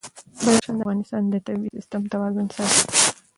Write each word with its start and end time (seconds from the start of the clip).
بدخشان 0.43 0.69
د 0.77 0.79
افغانستان 0.79 1.23
د 1.27 1.35
طبعي 1.45 1.69
سیسټم 1.75 2.01
توازن 2.13 2.47
ساتي. 2.55 2.81